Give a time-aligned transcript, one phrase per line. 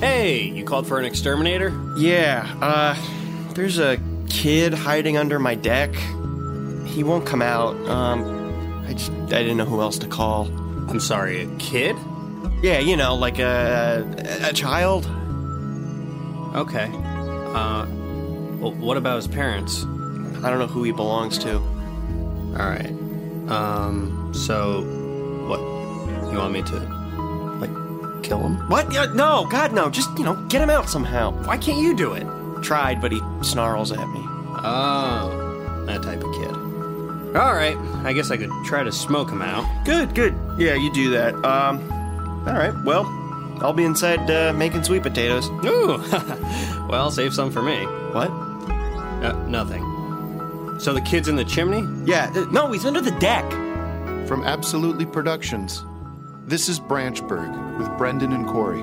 [0.00, 1.76] Hey, you called for an exterminator?
[1.96, 2.96] Yeah, uh,
[3.54, 5.92] there's a kid hiding under my deck.
[6.86, 7.74] He won't come out.
[7.88, 10.46] Um, I just, I didn't know who else to call.
[10.88, 11.96] I'm sorry, a kid?
[12.62, 14.06] Yeah, you know, like a,
[14.44, 15.04] a child.
[16.54, 16.88] Okay.
[16.94, 17.84] Uh,
[18.60, 19.82] well, what about his parents?
[19.82, 21.56] I don't know who he belongs to.
[22.52, 22.90] Alright.
[23.50, 24.82] Um, so,
[25.48, 25.58] what?
[26.30, 26.97] You want me to,
[28.22, 28.56] kill him?
[28.68, 28.92] What?
[28.92, 29.90] Yeah, no, God, no.
[29.90, 31.32] Just, you know, get him out somehow.
[31.44, 32.26] Why can't you do it?
[32.62, 34.20] Tried, but he snarls at me.
[34.64, 36.54] Oh, that type of kid.
[37.36, 39.64] Alright, I guess I could try to smoke him out.
[39.84, 40.34] Good, good.
[40.58, 41.34] Yeah, you do that.
[41.44, 41.78] Um,
[42.48, 43.04] alright, well,
[43.60, 45.48] I'll be inside uh, making sweet potatoes.
[45.64, 45.98] Ooh!
[46.88, 47.84] well, save some for me.
[48.12, 48.30] What?
[48.30, 49.84] Uh, nothing.
[50.80, 51.84] So the kid's in the chimney?
[52.10, 53.48] Yeah, uh, no, he's under the deck.
[54.28, 55.84] From Abso Lutely Productions,
[56.48, 58.80] this is Branchburg with Brendan and Cory.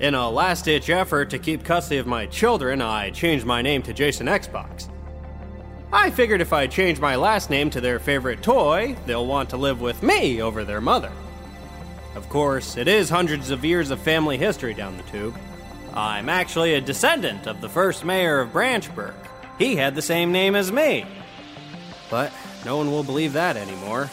[0.00, 3.82] In a last ditch effort to keep custody of my children, I changed my name
[3.82, 4.88] to Jason Xbox.
[5.92, 9.58] I figured if I change my last name to their favorite toy, they'll want to
[9.58, 11.12] live with me over their mother.
[12.14, 15.36] Of course, it is hundreds of years of family history down the tube.
[15.94, 19.14] I'm actually a descendant of the first mayor of Branchburg.
[19.58, 21.04] He had the same name as me.
[22.10, 22.32] But
[22.64, 24.10] no one will believe that anymore.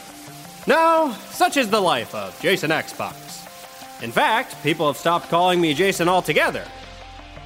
[0.68, 4.04] No, such is the life of Jason Xbox.
[4.04, 6.66] In fact, people have stopped calling me Jason altogether.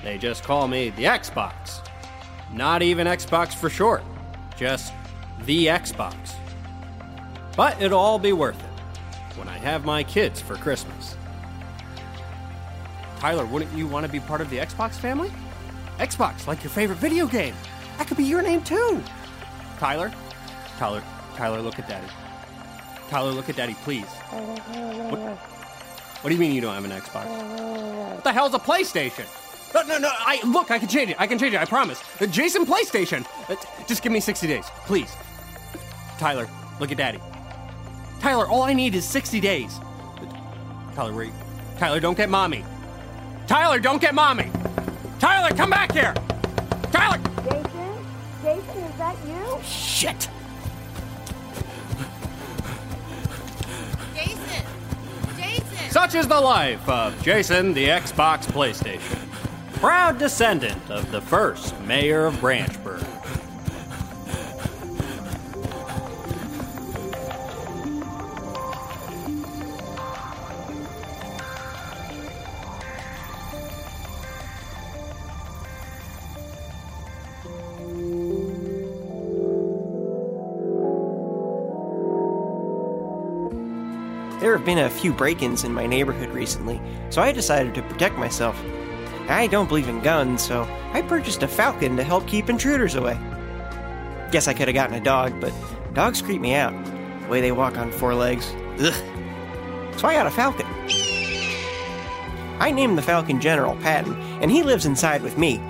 [0.04, 1.80] They just call me the Xbox.
[2.52, 4.04] Not even Xbox for short,
[4.58, 4.94] just
[5.46, 6.16] the Xbox.
[7.56, 11.16] But it'll all be worth it when I have my kids for Christmas.
[13.24, 15.32] Tyler, wouldn't you want to be part of the Xbox family?
[15.98, 17.56] Xbox, like your favorite video game.
[17.98, 19.02] That could be your name too.
[19.80, 20.12] Tyler,
[20.78, 21.02] Tyler,
[21.38, 22.06] Tyler, look at Daddy.
[23.08, 24.04] Tyler, look at Daddy, please.
[24.04, 27.26] What, what do you mean you don't have an Xbox?
[28.16, 29.26] What the hell's a PlayStation?
[29.74, 30.10] No, no, no.
[30.14, 30.70] I look.
[30.70, 31.16] I can change it.
[31.18, 31.62] I can change it.
[31.62, 32.04] I promise.
[32.20, 33.26] Uh, Jason PlayStation.
[33.50, 33.56] Uh,
[33.88, 35.16] just give me 60 days, please.
[36.18, 36.50] Tyler,
[36.82, 37.22] look at Daddy.
[38.20, 39.80] Tyler, all I need is 60 days.
[40.94, 41.32] Tyler, you-
[41.78, 42.66] Tyler, don't get mommy.
[43.48, 44.50] Tyler, don't get mommy.
[45.20, 46.14] Tyler, come back here.
[46.92, 47.18] Tyler.
[47.44, 48.06] Jason?
[48.42, 49.59] Jason, is that you?
[49.64, 50.30] Shit.
[54.16, 54.66] Jason!
[55.38, 55.90] Jason!
[55.92, 59.20] Such is the life of Jason the Xbox PlayStation,
[59.80, 63.06] proud descendant of the first mayor of Branchburg.
[84.40, 87.81] There have been a few break ins in my neighborhood recently, so I decided to
[87.81, 88.62] protect myself.
[89.30, 93.18] I don't believe in guns, so I purchased a falcon to help keep intruders away.
[94.31, 95.54] Guess I could have gotten a dog, but
[95.94, 96.74] dogs creep me out.
[97.22, 98.54] The way they walk on four legs.
[98.80, 98.94] Ugh.
[99.98, 100.68] So I got a falcon.
[102.60, 105.62] I named the falcon General Patton, and he lives inside with me.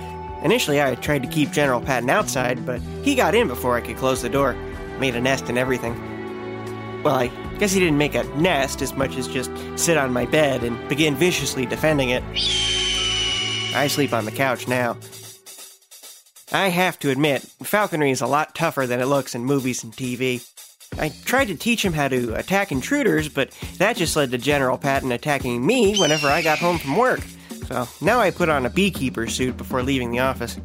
[0.44, 3.98] Initially, I tried to keep General Patton outside, but he got in before I could
[3.98, 4.54] close the door.
[5.00, 5.94] Made a nest and everything.
[7.01, 7.28] Well, I
[7.60, 10.88] guess he didn't make a nest as much as just sit on my bed and
[10.90, 12.24] begin viciously defending it.
[13.75, 14.98] I sleep on the couch now.
[16.51, 19.92] I have to admit, falconry is a lot tougher than it looks in movies and
[19.92, 20.48] TV.
[21.00, 24.78] I tried to teach him how to attack intruders, but that just led to General
[24.78, 27.22] Patton attacking me whenever I got home from work.
[27.68, 30.60] So now I put on a beekeeper suit before leaving the office.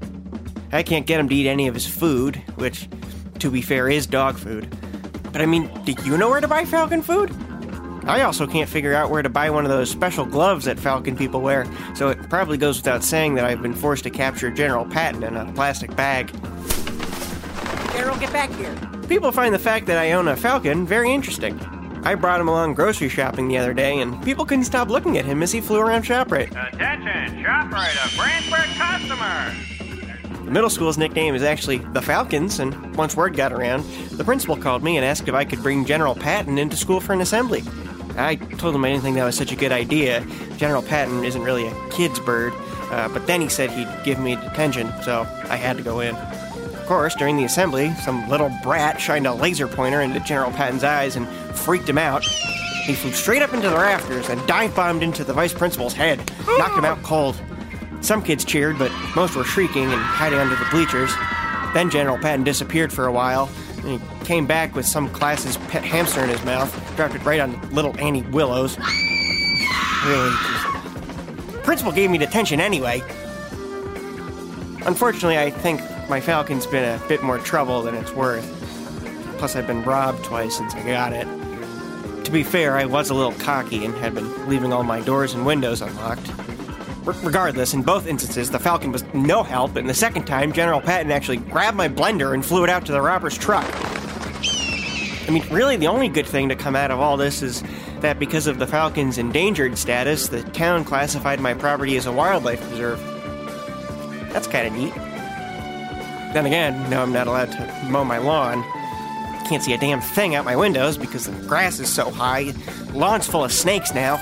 [0.73, 2.89] I can't get him to eat any of his food, which,
[3.39, 4.69] to be fair, is dog food.
[5.33, 7.35] But I mean, do you know where to buy falcon food?
[8.05, 11.15] I also can't figure out where to buy one of those special gloves that falcon
[11.15, 14.87] people wear, so it probably goes without saying that I've been forced to capture General
[14.87, 16.33] Patton in a plastic bag.
[17.93, 18.75] General, get back here.
[19.09, 21.59] People find the fact that I own a falcon very interesting.
[22.03, 25.25] I brought him along grocery shopping the other day, and people couldn't stop looking at
[25.25, 26.51] him as he flew around ShopRite.
[26.51, 29.55] Attention, ShopRite, a Branchburg customer.
[30.45, 34.57] The middle school's nickname is actually the Falcons, and once word got around, the principal
[34.57, 37.63] called me and asked if I could bring General Patton into school for an assembly.
[38.17, 40.27] I told him I didn't think that was such a good idea.
[40.57, 42.55] General Patton isn't really a kid's bird,
[42.91, 46.17] uh, but then he said he'd give me detention, so I had to go in.
[46.89, 51.17] Course, during the assembly, some little brat shined a laser pointer into General Patton's eyes
[51.17, 52.25] and freaked him out.
[52.25, 56.19] He flew straight up into the rafters and dive bombed into the vice principal's head,
[56.57, 57.39] knocked him out cold.
[58.01, 61.13] Some kids cheered, but most were shrieking and hiding under the bleachers.
[61.75, 63.51] Then General Patton disappeared for a while,
[63.83, 67.39] and he came back with some class's pet hamster in his mouth, dropped it right
[67.41, 68.79] on little Annie Willows.
[70.07, 70.33] Really.
[71.65, 73.03] Principal gave me detention anyway.
[74.87, 78.47] Unfortunately, I think my Falcon's been a bit more trouble than it's worth.
[79.39, 81.27] Plus, I've been robbed twice since I got it.
[82.25, 85.35] To be fair, I was a little cocky and had been leaving all my doors
[85.35, 86.31] and windows unlocked.
[87.07, 90.81] R- regardless, in both instances, the Falcon was no help, and the second time, General
[90.81, 93.67] Patton actually grabbed my blender and flew it out to the robber's truck.
[95.29, 97.63] I mean, really, the only good thing to come out of all this is
[98.01, 102.61] that because of the Falcon's endangered status, the town classified my property as a wildlife
[102.69, 102.99] preserve.
[104.33, 104.93] That's kind of neat.
[106.33, 108.63] Then again, no, I'm not allowed to mow my lawn.
[109.49, 112.53] Can't see a damn thing out my windows because the grass is so high.
[112.93, 114.17] Lawn's full of snakes now.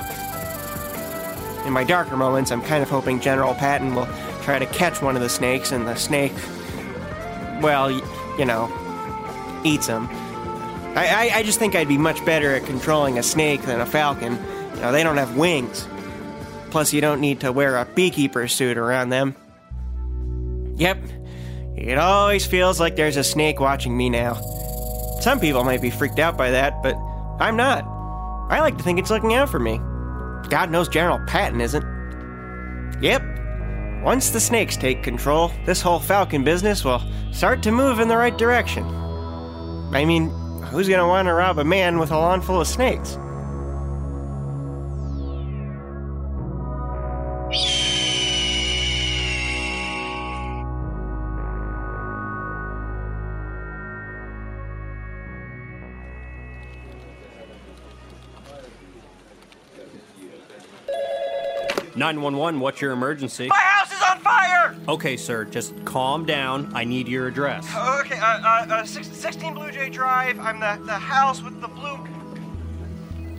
[1.65, 4.07] In my darker moments, I'm kind of hoping General Patton will
[4.43, 6.31] try to catch one of the snakes, and the snake,
[7.61, 8.71] well, you know,
[9.65, 10.07] eats him.
[10.95, 13.85] I, I, I just think I'd be much better at controlling a snake than a
[13.85, 14.39] falcon.
[14.75, 15.85] You know, they don't have wings.
[16.69, 19.35] Plus, you don't need to wear a beekeeper suit around them.
[21.77, 24.33] It always feels like there's a snake watching me now.
[25.21, 26.97] Some people might be freaked out by that, but
[27.39, 27.85] I'm not.
[28.49, 29.77] I like to think it's looking out for me.
[30.49, 31.85] God knows General Patton isn't.
[32.99, 33.21] Yep.
[34.03, 37.01] Once the snakes take control, this whole Falcon business will
[37.31, 38.83] start to move in the right direction.
[39.93, 40.29] I mean,
[40.71, 43.19] who's gonna want to rob a man with a lawn full of snakes?
[61.97, 62.59] Nine one one.
[62.59, 63.47] What's your emergency?
[63.47, 64.75] My house is on fire!
[64.87, 65.45] Okay, sir.
[65.45, 66.71] Just calm down.
[66.75, 67.65] I need your address.
[67.75, 70.39] Okay, uh, uh, uh 16 Blue Jay Drive.
[70.39, 71.95] I'm the, the house with the blue.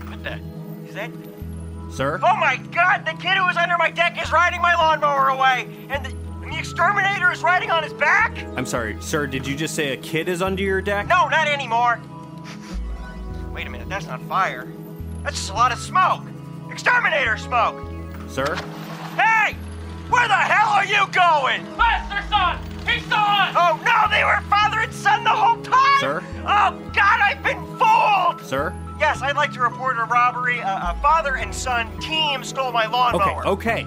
[0.09, 0.41] What the?
[0.89, 1.13] Is that?
[1.93, 2.19] Sir.
[2.21, 5.69] Oh my god, the kid who was under my deck is riding my lawnmower away!
[5.89, 6.11] And the,
[6.43, 8.37] and the exterminator is riding on his back?
[8.57, 9.29] I'm sorry, sir.
[9.29, 11.07] Did you just say a kid is under your deck?
[11.07, 12.01] No, not anymore!
[13.55, 14.67] Wait a minute, that's not fire.
[15.23, 16.25] That's just a lot of smoke!
[16.71, 17.88] Exterminator smoke!
[18.29, 18.55] Sir.
[19.17, 19.55] Hey!
[20.09, 21.63] Where the hell are you going?
[21.77, 23.53] Master son, he's gone.
[23.57, 26.01] Oh no, they were father and son the whole time!
[26.01, 26.23] Sir?
[26.47, 28.41] Oh god, I've been fooled!
[28.47, 28.75] Sir.
[29.01, 30.59] Yes, I'd like to report a robbery.
[30.59, 30.65] A,
[30.97, 32.93] a father and son team stole my Okay.
[32.93, 33.47] lawnmower.
[33.47, 33.87] Okay.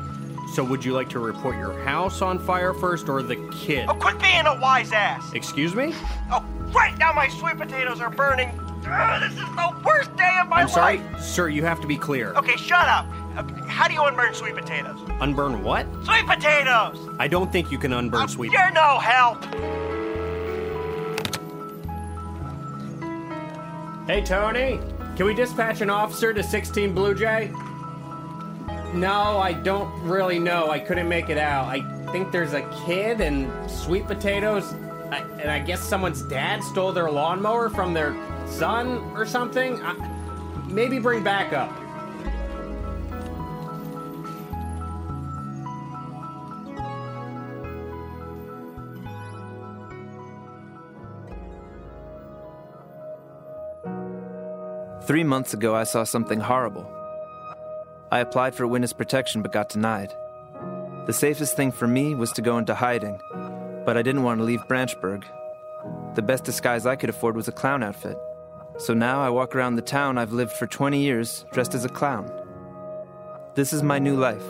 [0.53, 3.86] So, would you like to report your house on fire first, or the kid?
[3.88, 5.31] Oh, quit being a wise ass.
[5.33, 5.93] Excuse me.
[6.29, 6.43] Oh,
[6.74, 8.50] right now my sweet potatoes are burning.
[8.86, 10.63] Ugh, this is the worst day of my life!
[10.63, 11.21] I'm sorry, life.
[11.24, 11.48] sir.
[11.50, 12.33] You have to be clear.
[12.33, 13.05] Okay, shut up.
[13.38, 15.00] Okay, how do you unburn sweet potatoes?
[15.22, 15.86] Unburn what?
[16.04, 16.98] Sweet potatoes!
[17.20, 18.52] I don't think you can unburn uh, sweet.
[18.52, 19.44] You're no help.
[24.08, 24.80] Hey, Tony.
[25.16, 27.52] Can we dispatch an officer to 16 Blue Jay?
[28.94, 30.70] No, I don't really know.
[30.70, 31.68] I couldn't make it out.
[31.68, 34.74] I think there's a kid and sweet potatoes,
[35.12, 38.14] I, and I guess someone's dad stole their lawnmower from their
[38.48, 39.82] son or something.
[39.82, 39.94] I,
[40.68, 41.72] maybe bring backup.
[55.08, 56.86] Three months ago, I saw something horrible.
[58.12, 60.13] I applied for witness protection but got denied.
[61.08, 63.20] The safest thing for me was to go into hiding,
[63.84, 65.24] But I didn't want to leave Branchburg.
[66.13, 68.15] The best disguise I could afford was a clown outfit.
[68.77, 71.89] So now I walk around the town I've lived for 20 years dressed as a
[71.89, 72.31] clown.
[73.55, 74.46] This is my new life.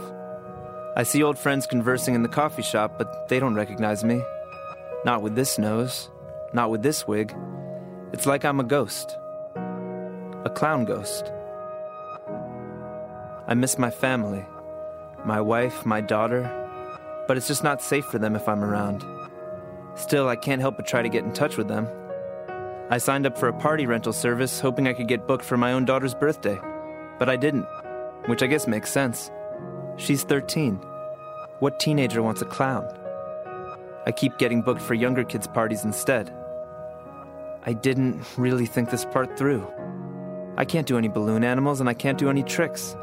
[0.98, 4.22] I see old friends conversing in the coffee shop, but they don't recognize me.
[5.06, 6.10] Not with this nose,
[6.54, 7.34] not with this wig.
[8.12, 9.16] It's like I'm a ghost.
[10.44, 11.32] A clown ghost.
[13.48, 14.44] I miss my family,
[15.24, 16.50] my wife, my daughter,
[17.28, 19.06] but it's just not safe for them if I'm around.
[19.96, 21.88] Still, I can't help but try to get in touch with them.
[22.90, 25.74] I signed up for a party rental service hoping I could get booked for my
[25.74, 26.60] own daughter's birthday,
[27.20, 27.68] but I didn't,
[28.26, 29.30] which I guess makes sense.
[29.98, 30.76] She's 13.
[31.60, 32.88] What teenager wants a clown?
[34.08, 36.34] I keep getting booked for younger kids' parties instead.
[37.64, 39.68] I didn't really think this part through.
[40.58, 42.96] I can't do any balloon animals and I can't do any tricks.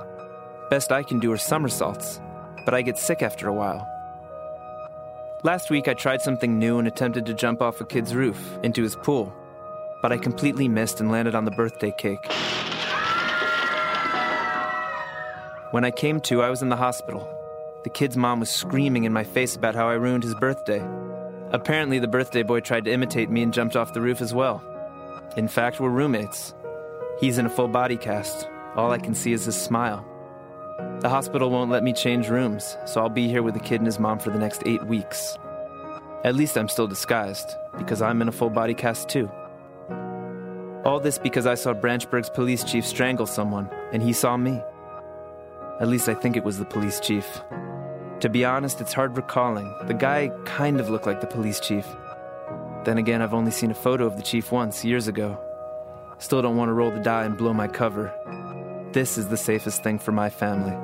[0.71, 2.21] Best I can do are somersaults,
[2.65, 3.87] but I get sick after a while.
[5.45, 8.83] Last week I tried something new and attempted to jump off a kid's roof into
[8.83, 9.33] his pool,
[10.03, 12.27] but I completely missed and landed on the birthday cake.
[15.71, 17.29] When I came to, I was in the hospital.
[17.85, 20.85] The kid's mom was screaming in my face about how I ruined his birthday.
[21.53, 24.63] Apparently, the birthday boy tried to imitate me and jumped off the roof as well.
[25.37, 26.55] In fact, we're roommates.
[27.21, 28.49] He's in a full body cast.
[28.77, 30.07] All I can see is his smile.
[31.01, 33.87] The hospital won't let me change rooms, so I'll be here with the kid and
[33.87, 35.37] his mom for the next eight weeks.
[36.23, 39.29] At least I'm still disguised, because I'm in a full body cast too.
[40.85, 44.63] All this because I saw Branchburg's police chief strangle someone, and he saw me.
[45.81, 47.43] At least I think it was the police chief.
[48.21, 49.75] To be honest, it's hard recalling.
[49.87, 51.87] The guy kind of looked like the police chief.
[52.85, 55.41] Then again, I've only seen a photo of the chief once, years ago.
[56.19, 58.13] Still don't want to roll the die and blow my cover.
[58.93, 60.77] This is the safest thing for my family.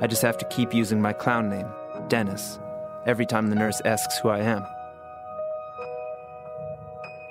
[0.00, 1.68] I just have to keep using my clown name,
[2.08, 2.58] Dennis,
[3.06, 4.66] every time the nurse asks who I am.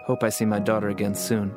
[0.06, 1.56] Hope I see my daughter again soon.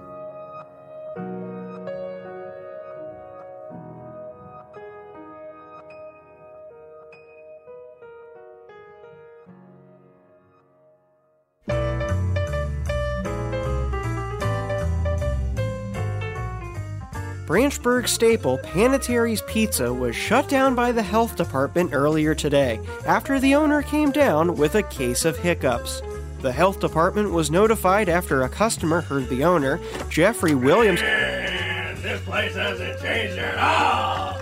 [17.67, 23.57] Branchburg staple Panettieri's Pizza was shut down by the health department earlier today after the
[23.57, 26.01] owner came down with a case of hiccups.
[26.43, 31.01] The health department was notified after a customer heard the owner, Jeffrey Williams.
[31.01, 34.41] Man, this place hasn't changed at all.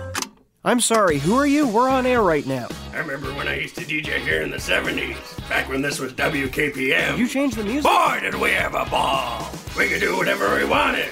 [0.63, 1.67] I'm sorry, who are you?
[1.67, 2.67] We're on air right now.
[2.93, 6.13] I remember when I used to DJ here in the 70s, back when this was
[6.13, 7.17] WKPM.
[7.17, 7.85] You changed the music?
[7.85, 9.49] Boy, did we have a ball!
[9.75, 11.09] We could do whatever we wanted.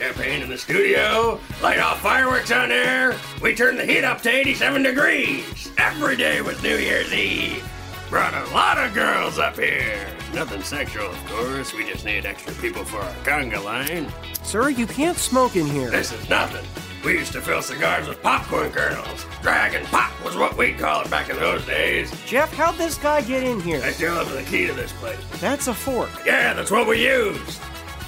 [0.00, 3.14] Champagne in the studio, light off fireworks on air.
[3.42, 5.70] We turned the heat up to 87 degrees.
[5.76, 7.62] Every day was New Year's Eve.
[8.08, 10.08] Brought a lot of girls up here.
[10.32, 11.74] Nothing sexual, of course.
[11.74, 14.10] We just need extra people for our conga line.
[14.42, 15.90] Sir, you can't smoke in here.
[15.90, 16.64] This is nothing.
[17.04, 19.26] We used to fill cigars with popcorn kernels.
[19.42, 22.10] Dragon pop was what we called it back in those days.
[22.24, 23.82] Jeff, how'd this guy get in here?
[23.84, 25.18] I still have the key to this place.
[25.40, 26.10] That's a fork.
[26.24, 27.60] Yeah, that's what we used.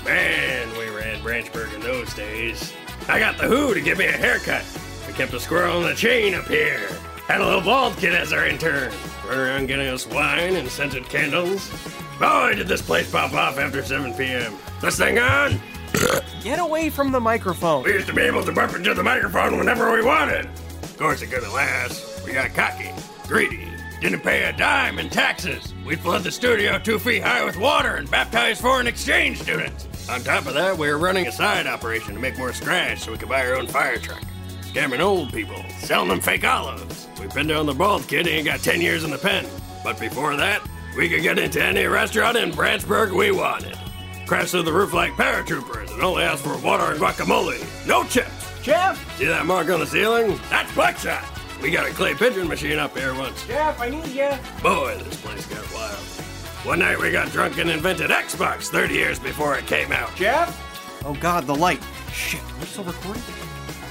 [0.04, 2.72] Man, we ran Branchburg in those days.
[3.08, 4.64] I got the Who to give me a haircut.
[5.06, 6.88] We kept a squirrel on a chain up here.
[7.28, 8.92] Had a little bald kid as our intern.
[9.28, 11.70] Run around getting us wine and scented candles.
[12.18, 14.56] Boy, did this place pop off after 7 p.m.
[14.80, 15.60] This thing on?
[16.42, 17.84] Get away from the microphone.
[17.84, 20.46] We used to be able to burp into the microphone whenever we wanted.
[20.82, 22.24] Of course, it couldn't last.
[22.24, 22.90] We got cocky,
[23.28, 23.68] greedy,
[24.00, 25.74] didn't pay a dime in taxes.
[25.86, 29.86] We'd flood the studio two feet high with water and baptize foreign exchange students.
[30.10, 33.12] On top of that, we were running a side operation to make more scratch so
[33.12, 34.22] we could buy our own fire truck.
[34.62, 37.08] Scamming old people, selling them fake olives.
[37.20, 39.46] We pinned down the bald kid and he got 10 years in the pen.
[39.84, 40.62] But before that,
[40.96, 43.78] we could get into any restaurant in Branchburg we wanted.
[44.26, 47.86] Crash through the roof like paratroopers and only ask for water and guacamole.
[47.86, 48.30] No chips.
[48.62, 49.18] Jeff!
[49.18, 50.38] See that mark on the ceiling?
[50.50, 51.24] That's Buckshot.
[51.62, 53.46] We got a clay pigeon machine up here once.
[53.46, 54.30] Jeff, I need you.
[54.62, 56.21] Boy, this place got wild.
[56.64, 60.14] One night we got drunk and invented Xbox 30 years before it came out.
[60.14, 61.02] Jeff?
[61.04, 61.82] Oh god, the light.
[62.12, 63.22] Shit, we're still recording?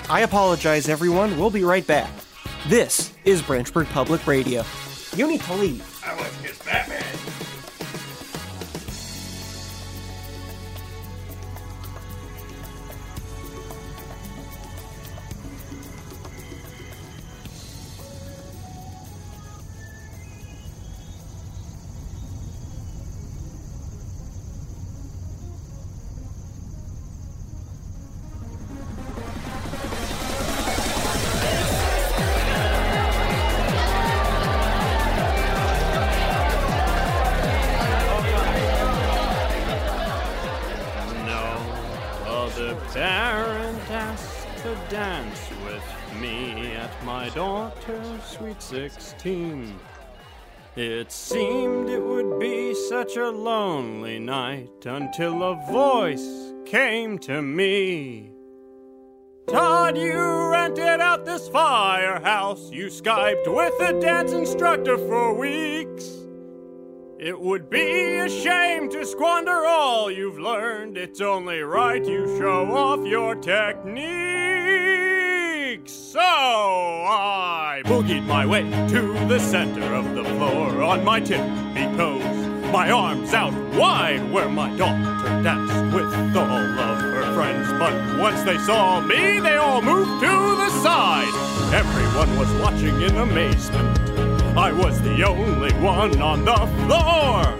[0.09, 1.37] I apologize, everyone.
[1.37, 2.09] We'll be right back.
[2.69, 4.63] This is Branchburg Public Radio.
[5.17, 6.01] You need to leave.
[6.05, 7.03] I was just Batman.
[42.89, 45.83] Parent asked to dance with
[46.21, 49.79] me at my daughter's sweet 16.
[50.75, 58.31] It seemed it would be such a lonely night until a voice came to me.
[59.47, 62.71] Todd, you rented out this firehouse.
[62.71, 66.20] You Skyped with a dance instructor for weeks.
[67.21, 70.97] It would be a shame to squander all you've learned.
[70.97, 74.01] It's only right you show off your techniques.
[75.91, 82.23] So I boogied my way to the center of the floor on my tippy toes,
[82.71, 87.69] my arms out wide where my daughter danced with all of her friends.
[87.73, 91.31] But once they saw me, they all moved to the side.
[91.71, 94.00] Everyone was watching in amazement.
[94.57, 96.53] I was the only one on the
[96.83, 97.55] floor.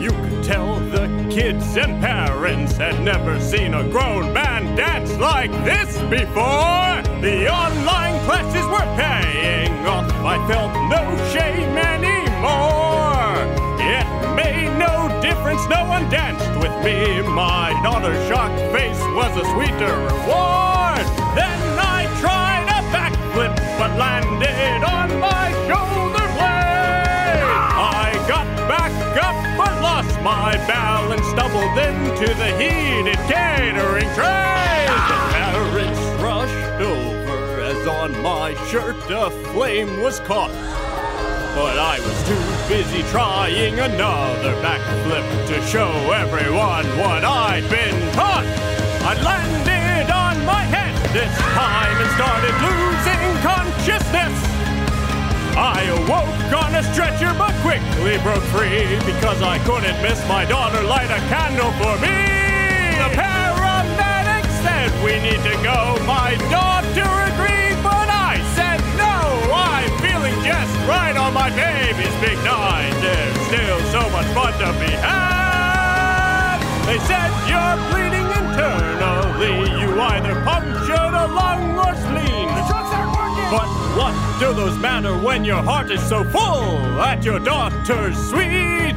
[0.00, 5.50] You could tell the kids and parents had never seen a grown man dance like
[5.64, 7.02] this before.
[7.20, 10.08] The online classes were paying off.
[10.24, 11.02] I felt no
[11.34, 13.34] shame anymore.
[13.82, 14.06] It
[14.36, 17.22] made no difference, no one danced with me.
[17.28, 21.04] My daughter's shocked face was a sweeter reward.
[21.34, 25.89] Then I tried a backflip, but landed on my shoulder
[30.22, 34.86] my balance, doubled into the heated catering tray.
[34.88, 35.10] Ah!
[35.10, 40.52] The parents rushed over as on my shirt a flame was caught.
[41.54, 48.44] But I was too busy trying another backflip to show everyone what I'd been taught.
[49.02, 51.79] I landed on my head this time
[55.60, 60.80] I awoke on a stretcher but quickly broke free because I couldn't miss my daughter
[60.82, 62.16] light a candle for me.
[62.96, 66.00] The paramedic said we need to go.
[66.08, 69.52] My daughter agreed, but I said no.
[69.52, 72.96] I'm feeling just right on my baby's big nine.
[73.04, 76.56] There's still so much fun to be had.
[76.88, 79.76] They said you're bleeding internally.
[79.76, 82.48] You either punctured a lung or spleen.
[83.50, 86.40] But what do those matter when your heart is so full
[87.00, 88.96] at your daughter's sweet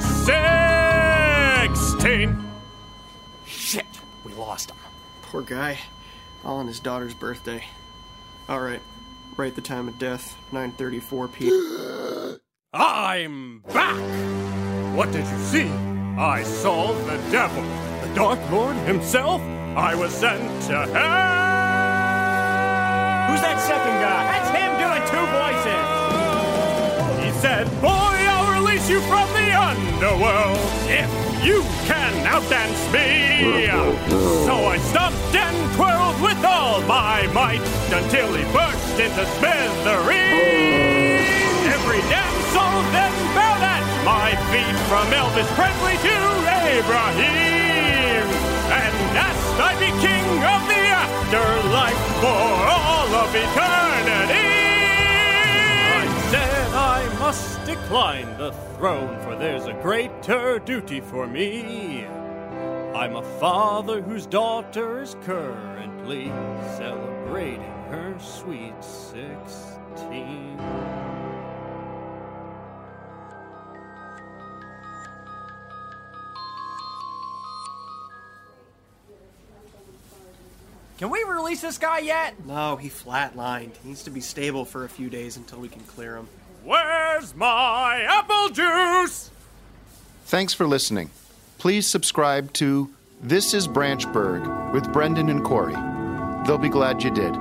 [1.89, 2.51] sixteen?
[3.47, 3.87] Shit,
[4.23, 4.77] we lost him.
[5.23, 5.79] Poor guy.
[6.45, 7.63] All on his daughter's birthday.
[8.47, 8.81] Alright,
[9.37, 12.39] write the time of death, 9:34 p.m.
[12.73, 14.95] I'm back!
[14.95, 15.67] What did you see?
[16.19, 17.63] I saw the devil,
[18.07, 19.41] the Dark Lord himself.
[19.75, 21.42] I was sent to hell.
[23.33, 24.29] Who's that second guy?
[24.29, 25.81] That's him doing two voices.
[27.25, 27.89] He said, Boy,
[28.29, 31.09] I'll release you from the underworld if
[31.41, 33.73] you can outdance me.
[34.45, 41.25] So I stumped and twirled with all my might until he burst into smithereens.
[41.73, 46.17] Every damsel then bowed at my feet from Elvis Presley to
[46.69, 48.29] Abraham.
[48.77, 52.82] And asked I be king of the afterlife for all
[53.23, 54.47] of eternity.
[55.95, 62.05] I said I must decline the throne, for there's a greater duty for me.
[62.93, 66.33] I'm a father whose daughter is currently
[66.75, 70.59] celebrating her sweet sixteen.
[81.03, 82.33] Can we release this guy yet?
[82.45, 83.75] No, he flatlined.
[83.75, 86.29] He needs to be stable for a few days until we can clear him.
[86.63, 89.29] Where's my apple juice?
[90.23, 91.09] Thanks for listening.
[91.57, 92.89] Please subscribe to
[93.21, 95.75] This is Branchburg with Brendan and Cory.
[96.47, 97.35] They'll be glad you did.